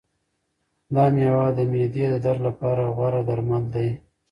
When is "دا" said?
0.93-1.05